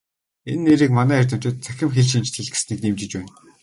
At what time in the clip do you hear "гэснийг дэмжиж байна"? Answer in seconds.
2.53-3.31